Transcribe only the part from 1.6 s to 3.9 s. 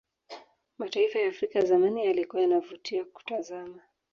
zamani yalikuwa yanavutia kutazama